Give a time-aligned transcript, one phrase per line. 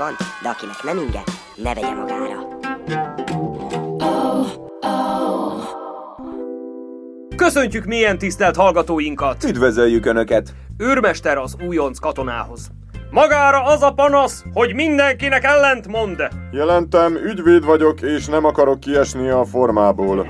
[0.00, 1.22] van, de akinek nem inge,
[1.54, 2.58] ne vegye magára.
[7.36, 9.44] Köszöntjük milyen tisztelt hallgatóinkat!
[9.44, 10.54] Üdvözöljük Önöket!
[10.78, 12.70] Őrmester az újonc katonához.
[13.10, 16.28] Magára az a panasz, hogy mindenkinek ellent mond.
[16.52, 20.26] Jelentem, ügyvéd vagyok, és nem akarok kiesni a formából.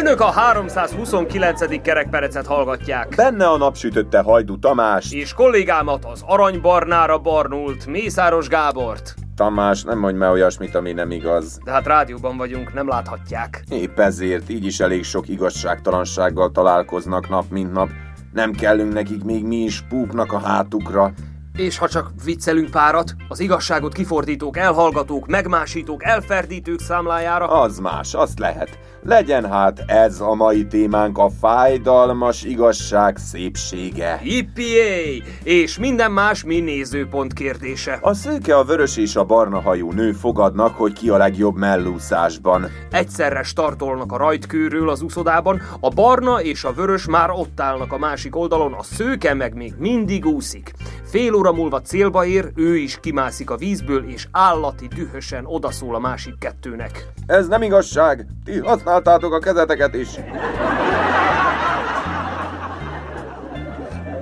[0.00, 1.80] Önök a 329.
[1.82, 3.12] kerekperecet hallgatják.
[3.16, 5.12] Benne a napsütötte Hajdu Tamás.
[5.12, 9.14] És kollégámat az aranybarnára barnult Mészáros Gábort.
[9.36, 11.58] Tamás, nem mondj már olyasmit, ami nem igaz.
[11.64, 13.64] De hát rádióban vagyunk, nem láthatják.
[13.70, 17.88] Épp ezért, így is elég sok igazságtalansággal találkoznak nap mint nap.
[18.32, 21.12] Nem kellünk nekik még mi is púpnak a hátukra.
[21.56, 28.38] És ha csak viccelünk párat, az igazságot kifordítók, elhallgatók, megmásítók, elferdítők számlájára, Az más, azt
[28.38, 28.78] lehet.
[29.02, 34.20] Legyen hát ez a mai témánk a fájdalmas igazság szépsége.
[34.22, 35.24] Yippee!
[35.42, 37.98] És minden más mi nézőpont kérdése.
[38.02, 42.66] A szőke, a vörös és a barna hajú nő fogadnak, hogy ki a legjobb mellúszásban.
[42.90, 47.98] Egyszerre startolnak a rajtkőről az úszodában, a barna és a vörös már ott állnak a
[47.98, 50.72] másik oldalon, a szőke meg még mindig úszik.
[51.04, 55.98] Fél óra múlva célba ér, ő is kimászik a vízből, és állati dühösen odaszól a
[55.98, 57.06] másik kettőnek.
[57.26, 58.26] Ez nem igazság!
[58.44, 60.08] Ti használtátok a kezeteket is!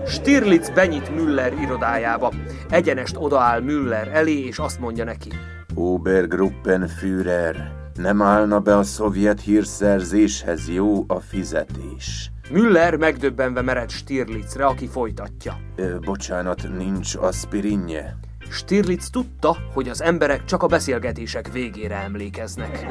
[0.07, 2.33] Stirlitz benyit Müller irodájába.
[2.71, 5.31] Egyenest odaáll Müller elé, és azt mondja neki.
[5.75, 12.31] Obergruppenführer, nem állna be a szovjet hírszerzéshez jó a fizetés.
[12.51, 15.57] Müller megdöbbenve mered Stirlitzre, aki folytatja.
[15.77, 18.17] Ö, bocsánat, nincs aspirinje?
[18.51, 22.87] Stirlitz tudta, hogy az emberek csak a beszélgetések végére emlékeznek.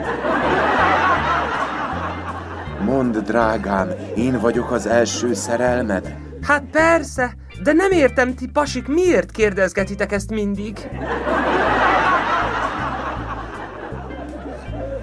[2.87, 6.15] Mondd, drágám, én vagyok az első szerelmed?
[6.41, 10.89] Hát persze, de nem értem, ti pasik miért kérdezgetitek ezt mindig?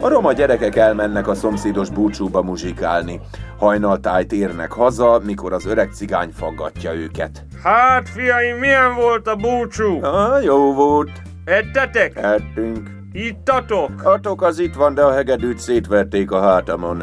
[0.00, 3.20] A roma gyerekek elmennek a szomszédos búcsúba muzsikálni.
[3.58, 7.44] Hajnaltájt érnek haza, mikor az öreg cigány faggatja őket.
[7.62, 10.04] Hát, fiaim, milyen volt a búcsú?
[10.04, 11.10] Ah, jó volt.
[11.44, 12.16] Ettetek?
[12.16, 12.90] Ettünk.
[13.12, 13.90] Ittatok?
[14.02, 17.02] Atok az itt van, de a hegedűt szétverték a hátamon.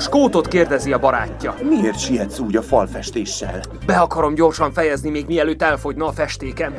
[0.00, 1.54] Skótot kérdezi a barátja.
[1.62, 3.60] Miért sietsz úgy a falfestéssel?
[3.86, 6.74] Be akarom gyorsan fejezni, még mielőtt elfogyna a festékem.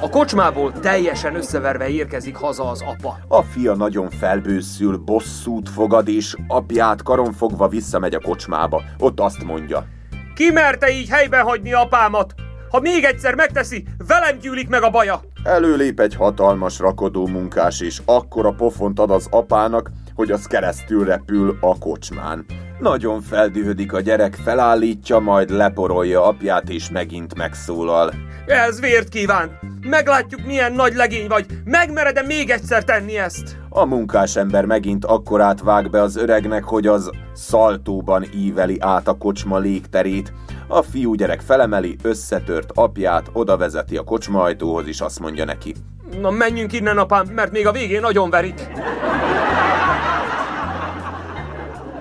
[0.00, 3.18] A kocsmából teljesen összeverve érkezik haza az apa.
[3.28, 8.82] A fia nagyon felbőszül, bosszút fogad, és apját karonfogva visszamegy a kocsmába.
[8.98, 9.86] Ott azt mondja.
[10.34, 12.34] Ki merte így helyben hagyni apámat?
[12.70, 15.20] Ha még egyszer megteszi, velem gyűlik meg a baja.
[15.42, 21.58] Előlép egy hatalmas rakodó munkás, és akkora pofont ad az apának, hogy az keresztül repül
[21.60, 22.44] a kocsmán.
[22.80, 28.12] Nagyon feldühödik a gyerek, felállítja, majd leporolja apját, és megint megszólal.
[28.48, 29.58] Ez vért kíván.
[29.82, 31.46] Meglátjuk, milyen nagy legény vagy.
[31.64, 33.56] Megmered-e még egyszer tenni ezt?
[33.68, 39.12] A munkás ember megint akkorát vág be az öregnek, hogy az szaltóban íveli át a
[39.12, 40.32] kocsma légterét.
[40.68, 45.74] A fiú gyerek felemeli, összetört apját, oda vezeti a kocsma ajtóhoz, és azt mondja neki.
[46.20, 48.68] Na menjünk innen, apám, mert még a végén nagyon verik.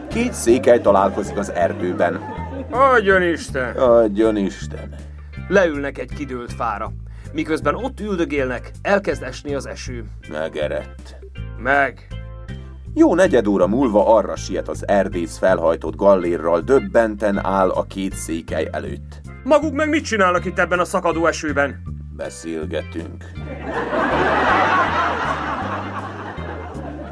[0.10, 2.22] Két székely találkozik az erdőben.
[2.72, 3.76] Adjon Isten!
[3.76, 5.07] Adjon Isten!
[5.48, 6.92] Leülnek egy kidőlt fára.
[7.34, 10.06] Miközben ott üldögélnek, elkezd esni az eső.
[10.30, 11.16] Megerett.
[11.58, 12.08] Meg.
[12.94, 18.68] Jó negyed óra múlva arra siet az erdész felhajtott gallérral, döbbenten áll a két székely
[18.72, 19.22] előtt.
[19.44, 21.82] Maguk meg mit csinálnak itt ebben a szakadó esőben?
[22.16, 23.26] Beszélgetünk.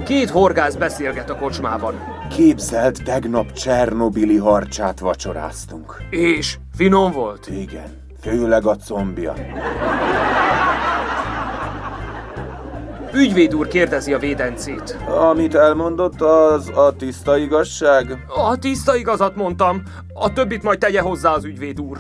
[0.06, 1.95] Két horgász beszélget a kocsmában.
[2.30, 6.04] Képzelt, tegnap Csernobili harcsát vacsoráztunk.
[6.10, 7.48] És finom volt.
[7.48, 9.33] Igen, főleg a combja.
[13.13, 14.98] Ügyvéd úr kérdezi a védencét.
[15.07, 18.25] Amit elmondott, az a tiszta igazság?
[18.27, 19.81] A tiszta igazat mondtam,
[20.13, 21.98] a többit majd tegye hozzá az ügyvéd úr.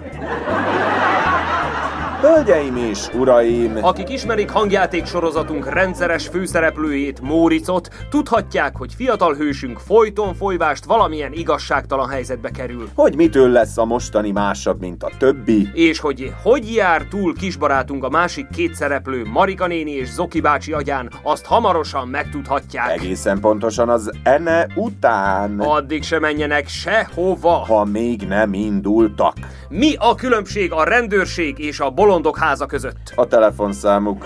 [2.21, 3.77] Hölgyeim és uraim!
[3.81, 12.09] Akik ismerik hangjáték sorozatunk rendszeres főszereplőjét, Móricot, tudhatják, hogy fiatal hősünk folyton folyvást valamilyen igazságtalan
[12.09, 12.89] helyzetbe kerül.
[12.95, 15.69] Hogy mitől lesz a mostani másabb, mint a többi?
[15.73, 20.71] És hogy hogy jár túl kisbarátunk a másik két szereplő, Marika néni és Zoki bácsi
[20.71, 22.89] agyán, azt hamarosan megtudhatják.
[22.91, 27.49] Egészen pontosan az ene után, Addig se menjenek sehova.
[27.49, 29.33] ha még nem indultak.
[29.69, 33.13] Mi a különbség a rendőrség és a bolondok háza között?
[33.15, 34.25] A telefonszámuk.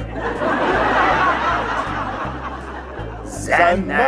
[3.26, 4.08] Zene!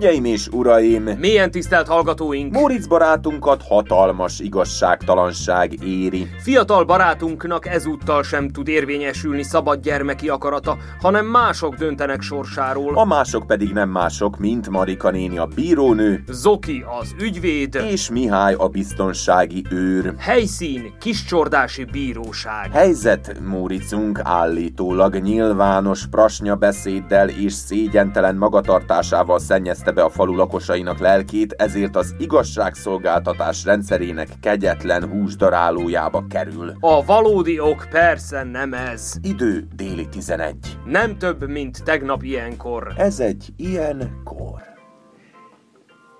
[0.00, 1.02] Hölgyeim és uraim!
[1.02, 2.52] Mélyen tisztelt hallgatóink!
[2.52, 6.30] Móricz barátunkat hatalmas igazságtalanság éri.
[6.38, 12.98] Fiatal barátunknak ezúttal sem tud érvényesülni szabad gyermeki akarata, hanem mások döntenek sorsáról.
[12.98, 18.54] A mások pedig nem mások, mint Marika néni a bírónő, Zoki az ügyvéd, és Mihály
[18.54, 20.14] a biztonsági őr.
[20.18, 22.70] helyszín Kiscsordási Bíróság.
[22.72, 31.52] Helyzet Móricunk állítólag nyilvános prasnya beszéddel és szégyentelen magatartásával szennyezte be a falu lakosainak lelkét,
[31.52, 36.72] ezért az igazságszolgáltatás rendszerének kegyetlen húsdarálójába kerül.
[36.80, 39.14] A valódi ok persze nem ez.
[39.22, 40.56] Idő déli 11.
[40.84, 42.92] Nem több, mint tegnap ilyenkor.
[42.96, 44.68] Ez egy ilyen kor.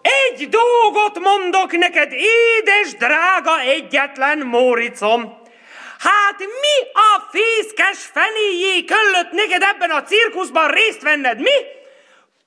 [0.02, 5.38] Egy dolgot mondok neked, édes, drága, egyetlen Móricom.
[5.98, 11.78] Hát mi a fészkes fenéjé köllött neked ebben a cirkuszban részt venned, mi?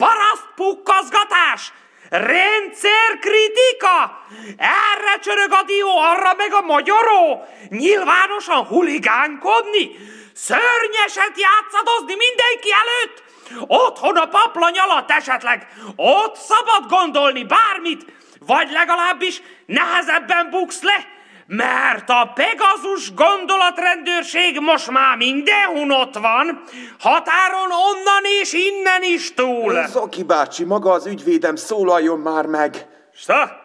[0.03, 1.73] Paraszt pukkazgatás?
[2.09, 4.25] Rendszerkritika!
[4.57, 7.47] Erre csörög a dió, arra meg a magyaró!
[7.69, 9.95] Nyilvánosan huligánkodni?
[10.33, 13.23] Szörnyeset játszadozni mindenki előtt?
[13.67, 15.67] Otthon a paplany alatt esetleg?
[15.95, 18.05] Ott szabad gondolni bármit?
[18.39, 21.12] Vagy legalábbis nehezebben buksz le?
[21.47, 26.63] Mert a Pegazus gondolatrendőrség most már mindenhol ott van,
[26.99, 29.87] határon onnan és innen is túl.
[29.87, 32.87] Zoki bácsi, maga az ügyvédem, szólaljon már meg!
[33.13, 33.61] Sta?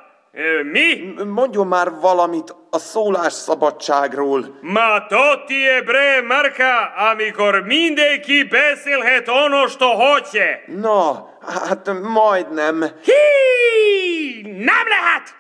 [0.73, 1.15] Mi?
[1.25, 4.59] Mondjon már valamit a szólásszabadságról.
[4.61, 10.63] Ma totti e bre marka, amikor mindenki beszélhet onosto hoće.
[10.67, 11.29] Na,
[11.69, 12.81] hát majdnem.
[12.81, 15.38] Hí, nem lehet!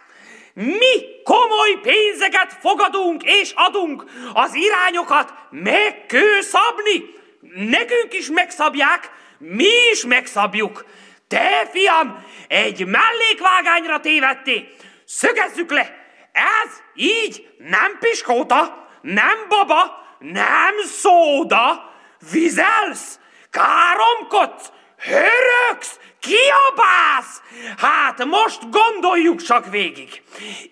[0.60, 6.06] Mi komoly pénzeket fogadunk és adunk, az irányokat meg
[6.40, 7.14] szabni.
[7.54, 10.84] Nekünk is megszabják, mi is megszabjuk.
[11.28, 14.68] Te, fiam, egy mellékvágányra tévedtél.
[15.04, 15.96] Szögezzük le,
[16.32, 21.92] ez így nem piskóta, nem baba, nem szóda.
[22.32, 23.18] Vizelsz,
[23.50, 27.40] káromkodsz, hörögsz, kiabálsz.
[27.76, 30.22] Hát most gondoljuk csak végig.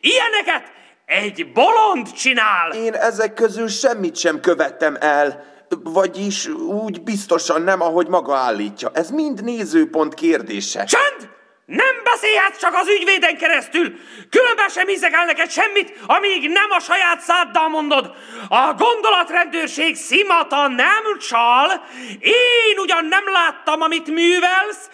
[0.00, 0.72] Ilyeneket
[1.06, 2.72] egy bolond csinál.
[2.72, 5.44] Én ezek közül semmit sem követtem el.
[5.82, 8.90] Vagyis úgy biztosan nem, ahogy maga állítja.
[8.94, 10.84] Ez mind nézőpont kérdése.
[10.84, 11.35] Csend!
[11.66, 13.98] Nem beszélhetsz csak az ügyvéden keresztül!
[14.30, 18.14] Különben sem hiszek el neked semmit, amíg nem a saját száddal mondod.
[18.48, 21.86] A gondolatrendőrség szimata nem csal,
[22.20, 24.90] én ugyan nem láttam, amit művelsz,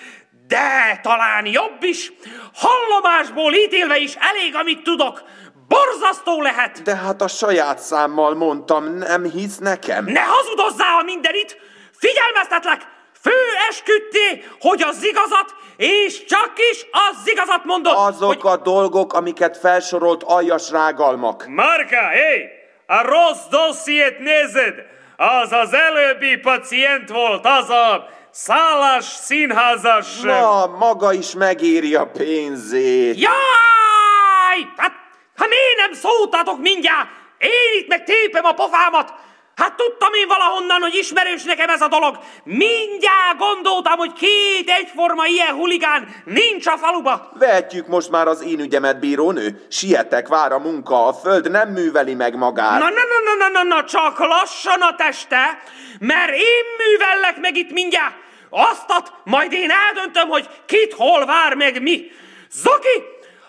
[0.47, 2.13] de talán jobb is.
[2.55, 5.23] Hallomásból ítélve is elég, amit tudok.
[5.69, 6.83] Borzasztó lehet!
[6.83, 10.05] De hát a saját számmal mondtam, nem hisz nekem?
[10.05, 11.57] Ne hazudozzál a mindenit!
[11.99, 12.81] Figyelmeztetlek!
[13.23, 13.39] Fő
[13.69, 18.53] esküdté, hogy az igazat, és csak is az igazat mondod, Azok hogy...
[18.53, 21.47] a dolgok, amiket felsorolt aljas rágalmak.
[21.47, 22.49] Marka, hé!
[22.87, 24.75] A rossz dossziét nézed!
[25.17, 30.21] Az az előbbi pacient volt, az a szállás színházas...
[30.21, 33.19] Na, maga is megéri a pénzét.
[33.21, 34.73] Jaj!
[34.77, 34.93] Hát,
[35.37, 37.09] ha miért nem szóltatok mindjárt?
[37.39, 39.15] Én itt meg tépem a pofámat!
[39.57, 42.19] Hát tudtam én valahonnan, hogy ismerős nekem ez a dolog.
[42.45, 47.31] Mindjárt gondoltam, hogy két egyforma ilyen huligán nincs a faluba.
[47.39, 49.67] Vehetjük most már az én ügyemet, bírónő.
[49.71, 52.79] Sietek, vár a munka, a föld nem műveli meg magát.
[52.79, 55.63] Na, na, na, na, na, na, na, csak lassan a teste,
[55.99, 58.15] mert én művellek meg itt mindjárt.
[58.51, 62.11] Aztat, majd én eldöntöm, hogy kit hol vár meg mi.
[62.51, 63.03] Zoki,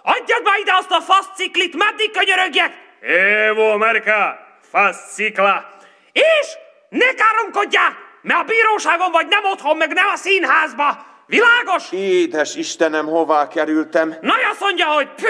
[0.04, 2.72] adjad már ide azt a faszciklit, meddig könyörögjek?
[3.02, 4.38] Évo, Merka,
[4.72, 5.73] faszcikla.
[6.14, 6.48] És
[6.90, 11.06] ne káromkodjál, mert a bíróságon vagy nem otthon, meg nem a színházba.
[11.26, 11.92] Világos?
[11.92, 14.18] Édes Istenem, hová kerültem?
[14.22, 15.28] Na, azt mondja, hogy pü,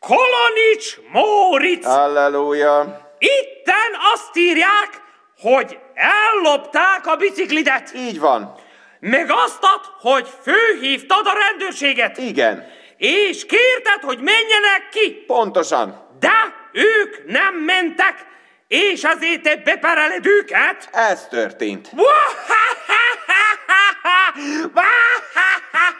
[0.00, 1.86] Kolonics Móric.
[1.86, 3.06] Halleluja.
[3.18, 5.02] Itten azt írják,
[5.40, 7.94] hogy ellopták a biciklidet.
[7.94, 8.54] Így van.
[9.00, 12.18] Meg azt ad, hogy főhívtad a rendőrséget.
[12.18, 12.66] Igen.
[12.96, 15.24] És kérted, hogy menjenek ki.
[15.26, 16.16] Pontosan.
[16.18, 16.32] De
[16.72, 18.26] ők nem mentek,
[18.68, 20.88] és azért te bepereled őket.
[20.92, 21.90] Ez történt.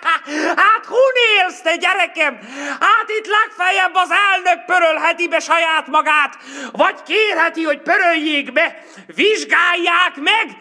[0.63, 2.39] Hát hun élsz te gyerekem?
[2.81, 6.39] Hát itt legfeljebb az elnök pörölheti be saját magát,
[6.73, 10.57] vagy kérheti, hogy pöröljék be, vizsgálják meg,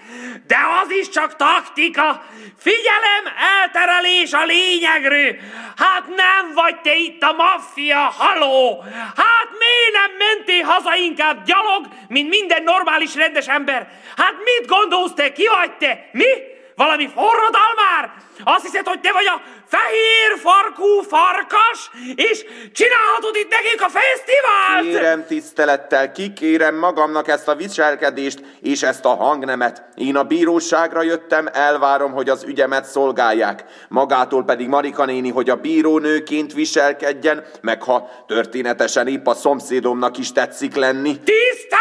[0.48, 2.26] de az is csak taktika.
[2.60, 3.24] Figyelem,
[3.60, 5.36] elterelés a lényegről.
[5.78, 8.84] Hát nem vagy te itt a maffia, haló.
[9.16, 13.88] Hát miért nem mentél haza inkább gyalog, mint minden normális rendes ember?
[14.18, 16.10] Hát mit gondolsz te, ki vagy te?
[16.12, 16.56] Mi?
[16.78, 18.12] Valami forradalmár?
[18.44, 24.84] Azt hiszed, hogy te vagy a fehér farkú farkas, és csinálhatod itt nekik a fesztivált?
[24.84, 29.84] Kérem tisztelettel, kikérem magamnak ezt a viselkedést és ezt a hangnemet.
[29.96, 33.64] Én a bíróságra jöttem, elvárom, hogy az ügyemet szolgálják.
[33.90, 40.32] Magától pedig Marika néni, hogy a bírónőként viselkedjen, meg ha történetesen épp a szomszédomnak is
[40.32, 41.20] tetszik lenni.
[41.24, 41.77] Tisztelet?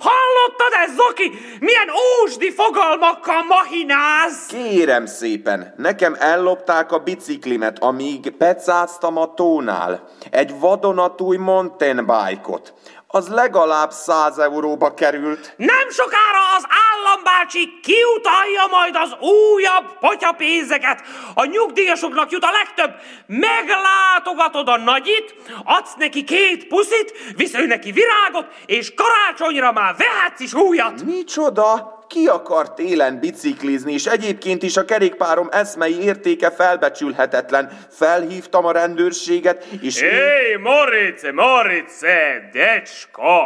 [0.00, 0.12] Ha!
[0.42, 1.30] Hallottad ez, Zoki?
[1.60, 1.88] Milyen
[2.22, 4.46] ósdi fogalmakkal mahináz?
[4.46, 10.08] Kérem szépen, nekem ellopták a biciklimet, amíg pecáztam a tónál.
[10.30, 12.74] Egy vadonatúj mountain bike-ot.
[13.14, 15.54] Az legalább száz euróba került.
[15.56, 21.02] Nem sokára az állambácsi kiutalja majd az újabb potyapénzeket.
[21.34, 22.94] A nyugdíjasoknak jut a legtöbb.
[23.26, 30.40] Meglátogatod a nagyit, adsz neki két puszit, visz ő neki virágot, és karácsonyra már vehetsz
[30.40, 31.04] is újat.
[31.04, 31.91] Micsoda?
[32.12, 37.70] Ki akar télen biciklizni, és egyébként is a kerékpárom eszmei értéke felbecsülhetetlen.
[37.90, 40.00] Felhívtam a rendőrséget, és...
[40.02, 43.40] én- Ej, Morice, Morice, dečko,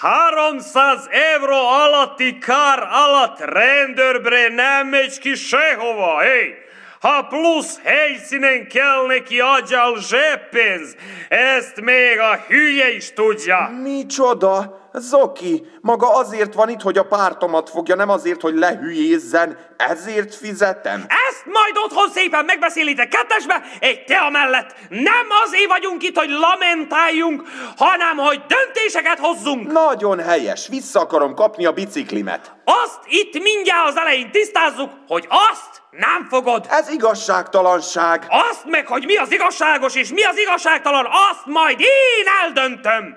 [0.00, 6.54] 300 euro alatti kár alatt rendőrbre nem megy ki sehova, hej!
[7.00, 10.96] Ha plusz helyszínen kell neki agyal zseppénz,
[11.28, 13.70] ezt még a hülye is tudja.
[13.82, 14.78] Micsoda?
[14.92, 19.58] Zoki, maga azért van itt, hogy a pártomat fogja, nem azért, hogy lehülyézzen.
[19.76, 21.04] Ezért fizetem.
[21.28, 24.74] Ezt majd otthon szépen megbeszélitek kettesbe, egy tea mellett.
[24.88, 27.42] Nem azért vagyunk itt, hogy lamentáljunk,
[27.76, 29.72] hanem hogy döntéseket hozzunk.
[29.72, 32.52] Nagyon helyes, vissza akarom kapni a biciklimet.
[32.64, 36.66] Azt itt mindjárt az elején tisztázzuk, hogy azt nem fogod.
[36.68, 38.26] Ez igazságtalanság.
[38.28, 43.16] Azt meg, hogy mi az igazságos és mi az igazságtalan, azt majd én eldöntöm.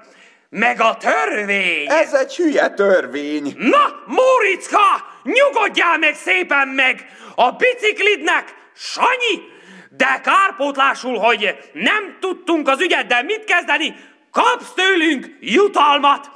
[0.50, 1.86] Meg a törvény.
[1.90, 3.54] Ez egy hülye törvény.
[3.58, 7.08] Na, Móricka, nyugodjál meg szépen meg!
[7.36, 9.52] A biciklidnek, Sanyi!
[9.90, 13.96] De kárpótlásul, hogy nem tudtunk az ügyeddel mit kezdeni,
[14.32, 16.32] kapsz tőlünk jutalmat!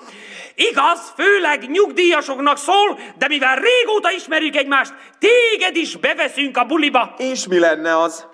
[0.60, 7.14] Igaz, főleg nyugdíjasoknak szól, de mivel régóta ismerjük egymást, téged is beveszünk a buliba.
[7.18, 8.26] És mi lenne az?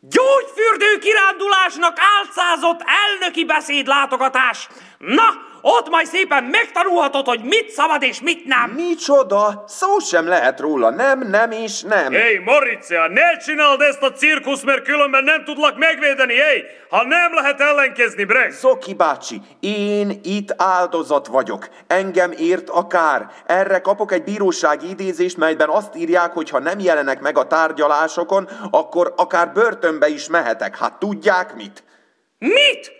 [0.00, 4.68] Gyógyfürdő kirándulásnak álcázott elnöki beszéd látogatás.
[4.98, 5.22] Na,
[5.66, 8.70] ott majd szépen megtanulhatod, hogy mit szabad és mit nem.
[8.70, 9.64] Micsoda?
[9.66, 10.90] Szó sem lehet róla.
[10.90, 12.12] Nem, nem és nem.
[12.12, 16.64] Hé, Maricia, ne csináld ezt a cirkusz, mert különben nem tudlak megvédeni, hé!
[16.88, 18.50] Ha nem lehet ellenkezni, bre!
[18.50, 21.68] Zoki bácsi, én itt áldozat vagyok.
[21.86, 23.26] Engem ért a kár.
[23.46, 28.48] Erre kapok egy bírósági idézést, melyben azt írják, hogy ha nem jelenek meg a tárgyalásokon,
[28.70, 30.78] akkor akár börtönbe is mehetek.
[30.78, 31.84] Hát tudják mit?
[32.38, 32.92] Mit?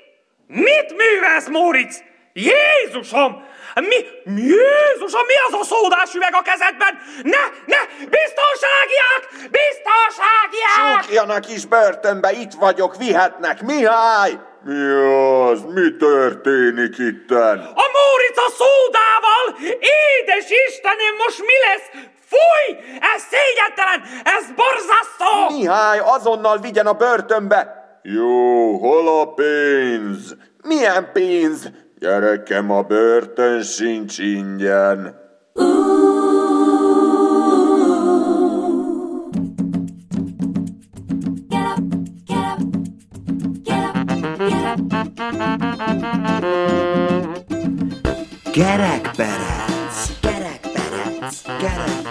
[0.47, 2.03] Mit művelsz, Móricz?
[2.35, 3.47] Jézusom!
[3.75, 6.99] Mi, Jézusom, mi az a szódás üveg a kezedben?
[7.23, 9.23] Ne, ne, biztonságiak!
[9.31, 11.01] Biztonságiak!
[11.03, 13.63] Csukjanak is börtönbe, itt vagyok, vihetnek.
[13.63, 14.39] Mihály!
[14.65, 14.91] Mi
[15.51, 15.63] az?
[15.63, 17.59] Mi történik itten?
[17.59, 19.45] A Mórica szódával!
[19.81, 22.07] Édes Istenem, most mi lesz?
[22.29, 22.77] Fúj!
[23.15, 24.03] Ez szégyentelen!
[24.25, 25.57] Ez borzasztó!
[25.59, 27.83] Mihály, azonnal vigyen a börtönbe!
[28.03, 30.37] Jó, hol a pénz?
[30.63, 31.69] Milyen pénz?
[32.05, 35.15] Gyerekem, a börtön sincs ingyen.
[48.53, 52.04] Kerekperec, kerekperec, kerekperec,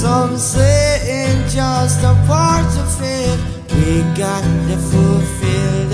[0.00, 3.40] Some say in just a part of it,
[3.74, 5.87] we got to fulfill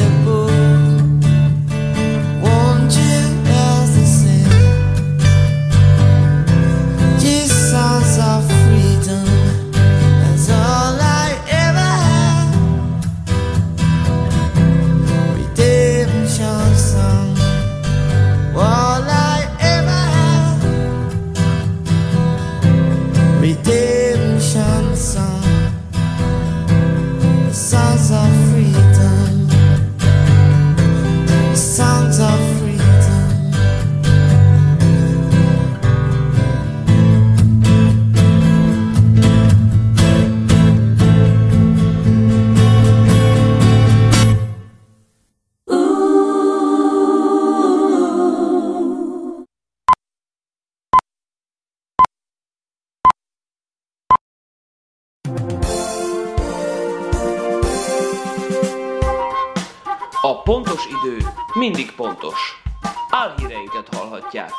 [60.45, 61.17] pontos idő
[61.55, 62.63] mindig pontos.
[63.11, 64.53] Álhíreinket hallhatják.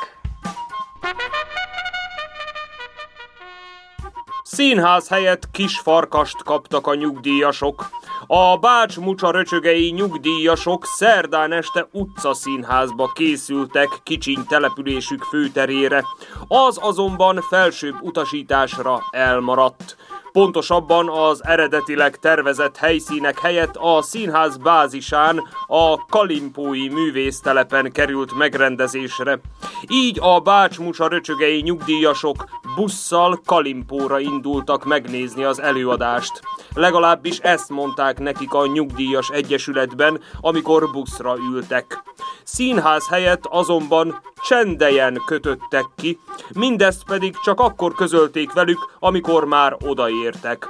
[4.42, 7.88] Színház helyett kis farkast kaptak a nyugdíjasok.
[8.26, 16.04] A Bács Mucsa röcsögei nyugdíjasok szerdán este utcaszínházba készültek kicsiny településük főterére.
[16.48, 19.96] Az azonban felsőbb utasításra elmaradt.
[20.36, 29.40] Pontosabban az eredetileg tervezett helyszínek helyett a színház bázisán a Kalimpói művésztelepen került megrendezésre.
[29.88, 32.44] Így a Bács-Musa röcsögei nyugdíjasok
[32.74, 36.40] busszal Kalimpóra indultak megnézni az előadást.
[36.74, 42.02] Legalábbis ezt mondták nekik a nyugdíjas egyesületben, amikor buszra ültek.
[42.44, 46.18] Színház helyett azonban csendejen kötöttek ki,
[46.54, 50.68] mindezt pedig csak akkor közölték velük, amikor már odaértek.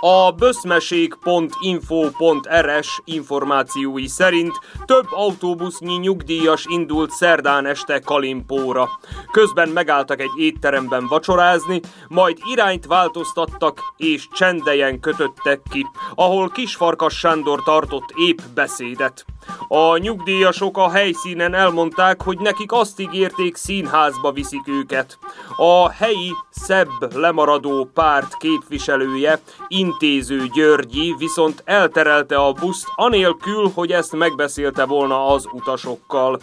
[0.00, 4.52] A böszmeség.info.rs információi szerint
[4.84, 8.88] több autóbusznyi nyugdíjas indult szerdán este Kalimpóra.
[9.30, 17.62] Közben megálltak egy étteremben vacsorázni, majd irányt változtattak és csendejen kötöttek ki, ahol Kisfarkas Sándor
[17.62, 19.24] tartott épp beszédet.
[19.68, 25.18] A nyugdíjasok a helyszínen elmondták, hogy nekik azt ígérték, színházba viszik őket.
[25.56, 34.12] A helyi szebb lemaradó párt képviselője, Intéző Györgyi viszont elterelte a buszt anélkül, hogy ezt
[34.12, 36.40] megbeszélte volna az utasokkal.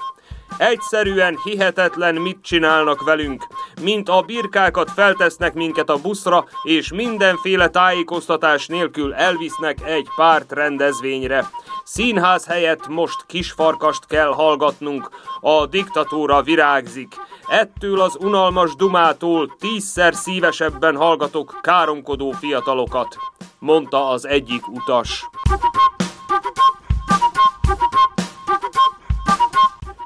[0.57, 3.47] Egyszerűen hihetetlen, mit csinálnak velünk.
[3.81, 11.49] Mint a birkákat feltesznek minket a buszra, és mindenféle tájékoztatás nélkül elvisznek egy párt rendezvényre.
[11.83, 15.09] Színház helyett most kisfarkast kell hallgatnunk.
[15.39, 17.15] A diktatúra virágzik.
[17.47, 23.17] Ettől az unalmas dumától tízszer szívesebben hallgatok káromkodó fiatalokat,
[23.59, 25.25] mondta az egyik utas.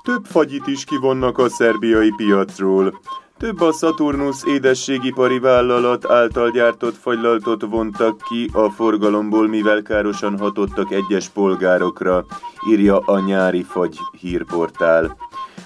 [0.07, 2.99] Több fagyit is kivonnak a szerbiai piacról.
[3.37, 10.91] Több a Saturnus édességipari vállalat által gyártott fagylaltot vontak ki a forgalomból, mivel károsan hatottak
[10.91, 12.25] egyes polgárokra,
[12.69, 15.17] írja a nyári fagy hírportál.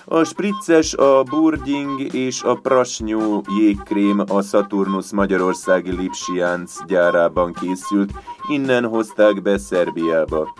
[0.06, 8.12] A spricces, a burgying és a prasnyó jégkrém a Saturnus Magyarországi Lipsiánc gyárában készült,
[8.50, 10.54] innen hozták be Szerbiába.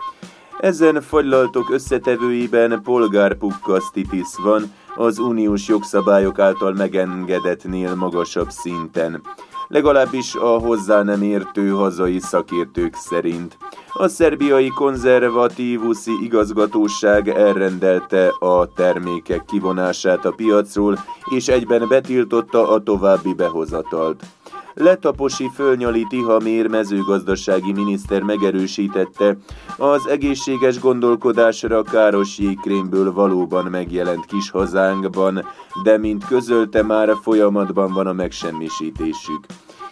[0.62, 9.22] Ezen fagylaltok összetevőiben polgárpukkasztitis van, az uniós jogszabályok által megengedetnél magasabb szinten.
[9.68, 13.58] Legalábbis a hozzá nem értő hazai szakértők szerint.
[13.94, 21.00] A szerbiai konzervatívuszi igazgatóság elrendelte a termékek kivonását a piacról,
[21.36, 24.24] és egyben betiltotta a további behozatalt.
[24.74, 29.38] Letaposi Fölnyali Tihamér mezőgazdasági miniszter megerősítette,
[29.78, 35.46] az egészséges gondolkodásra káros jégkrémből valóban megjelent kis hazánkban,
[35.84, 39.46] de mint közölte már folyamatban van a megsemmisítésük.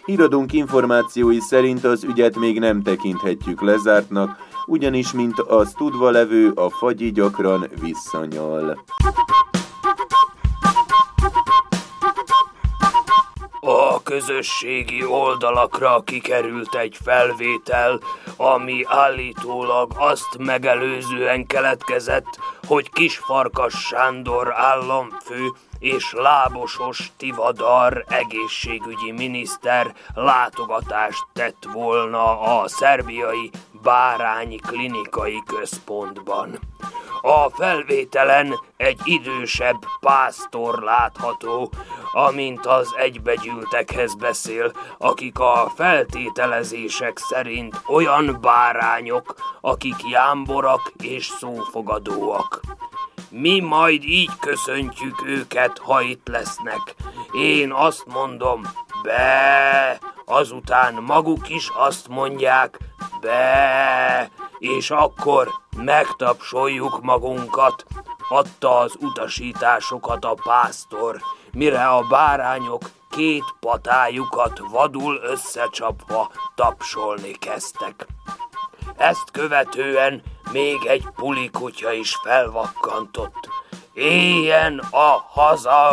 [0.04, 6.70] Híradónk információi szerint az ügyet még nem tekinthetjük lezártnak, ugyanis, mint az tudva levő, a
[6.70, 8.84] fagyi gyakran visszanyal.
[14.00, 18.00] A közösségi oldalakra kikerült egy felvétel,
[18.36, 31.26] ami állítólag azt megelőzően keletkezett, hogy Kisfarkas Sándor államfő és Lábosos Tivadar egészségügyi miniszter látogatást
[31.32, 33.50] tett volna a szerbiai
[33.82, 36.58] Bárányi Klinikai Központban.
[37.20, 41.72] A felvételen egy idősebb pásztor látható,
[42.12, 52.60] amint az egybegyűltekhez beszél, akik a feltételezések szerint olyan bárányok, akik jámborak és szófogadóak.
[53.30, 56.94] Mi majd így köszöntjük őket, ha itt lesznek.
[57.32, 58.62] Én azt mondom,
[59.02, 62.78] be, azután maguk is azt mondják,
[63.20, 67.84] be, és akkor megtapsoljuk magunkat,
[68.28, 71.20] adta az utasításokat a pásztor,
[71.52, 78.06] mire a bárányok két patájukat vadul összecsapva tapsolni kezdtek.
[78.96, 83.48] Ezt követően még egy pulikutya is felvakkantott.
[83.92, 85.88] Éljen a haza!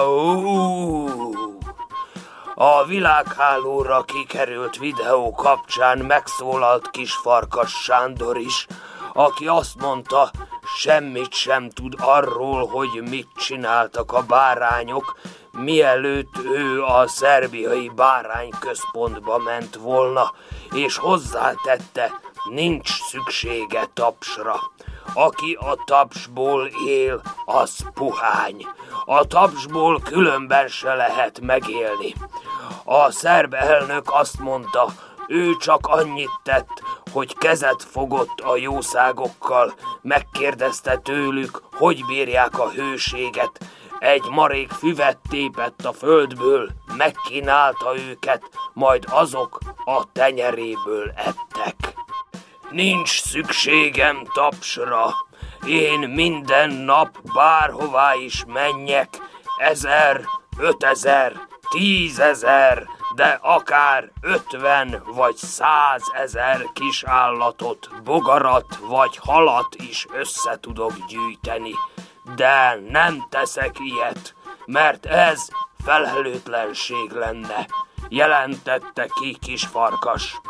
[2.60, 8.68] A világhálóra kikerült videó kapcsán megszólalt kis farkas Sándor is,
[9.14, 10.32] aki azt mondta,
[10.78, 15.20] semmit sem tud arról, hogy mit csináltak a bárányok,
[15.52, 20.34] mielőtt ő a szerbiai bárányközpontba ment volna,
[20.72, 22.12] és hozzátette,
[22.50, 24.60] nincs szüksége tapsra.
[25.20, 28.66] Aki a tapsból él, az puhány.
[29.06, 32.14] A tapsból különben se lehet megélni.
[32.84, 34.88] A szerb elnök azt mondta,
[35.28, 43.60] ő csak annyit tett, hogy kezet fogott a jószágokkal, megkérdezte tőlük, hogy bírják a hőséget,
[44.00, 51.96] egy marék füvet tépett a földből, megkínálta őket, majd azok a tenyeréből ettek.
[52.72, 55.14] Nincs szükségem tapsra,
[55.66, 59.10] én minden nap bárhová is menjek,
[59.58, 60.22] ezer,
[60.58, 70.94] ötezer, tízezer, de akár ötven vagy százezer kis állatot, bogarat vagy halat is össze tudok
[71.08, 71.74] gyűjteni.
[72.36, 75.48] De nem teszek ilyet, mert ez
[75.84, 77.68] felelőtlenség lenne,
[78.10, 80.42] jelentette ki kis farkas.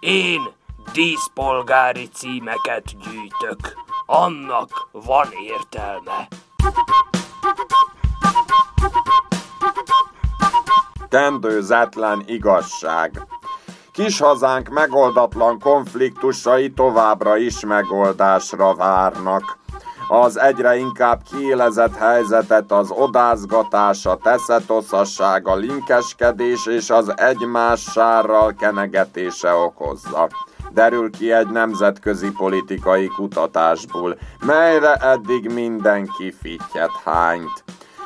[0.00, 0.52] Én
[0.92, 3.74] díszpolgári címeket gyűjtök.
[4.06, 6.28] Annak van értelme.
[11.08, 13.26] Tendőzetlen igazság.
[13.92, 19.58] Kis hazánk megoldatlan konfliktusai továbbra is megoldásra várnak.
[20.08, 29.54] Az egyre inkább kiélezett helyzetet az odázgatás, a teszetoszasság, a linkeskedés és az egymássárral kenegetése
[29.54, 30.28] okozza
[30.74, 37.64] derül ki egy nemzetközi politikai kutatásból, melyre eddig mindenki fittyet hányt.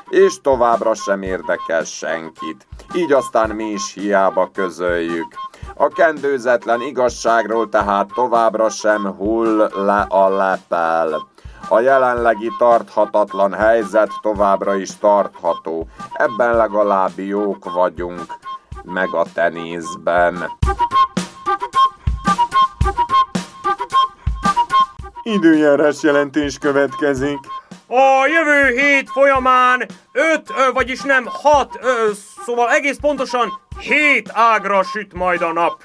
[0.08, 5.34] És továbbra sem érdekel senkit, így aztán mi is hiába közöljük.
[5.74, 11.28] A kendőzetlen igazságról tehát továbbra sem hull le a lepel.
[11.68, 15.86] A jelenlegi tarthatatlan helyzet továbbra is tartható.
[16.12, 18.26] Ebben legalább jók vagyunk,
[18.82, 20.50] meg a tenészben.
[25.34, 27.38] Időjárás jelentés következik.
[27.86, 31.78] A jövő hét folyamán 5, vagyis nem 6,
[32.44, 35.82] szóval egész pontosan 7 ágra süt majd a nap.